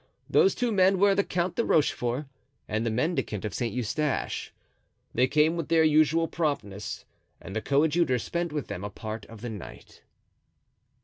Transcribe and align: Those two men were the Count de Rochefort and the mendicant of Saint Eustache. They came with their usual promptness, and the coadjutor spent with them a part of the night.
Those 0.27 0.55
two 0.55 0.71
men 0.71 0.97
were 0.97 1.13
the 1.13 1.23
Count 1.23 1.57
de 1.57 1.63
Rochefort 1.63 2.25
and 2.67 2.83
the 2.83 2.89
mendicant 2.89 3.45
of 3.45 3.53
Saint 3.53 3.71
Eustache. 3.71 4.51
They 5.13 5.27
came 5.27 5.55
with 5.55 5.67
their 5.67 5.83
usual 5.83 6.27
promptness, 6.27 7.05
and 7.39 7.55
the 7.55 7.61
coadjutor 7.61 8.17
spent 8.17 8.51
with 8.51 8.65
them 8.65 8.83
a 8.83 8.89
part 8.89 9.27
of 9.27 9.41
the 9.41 9.49
night. 9.51 10.01